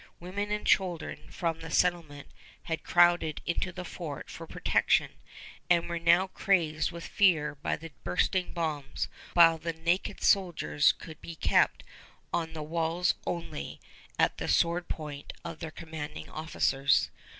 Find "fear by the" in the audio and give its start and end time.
7.05-7.91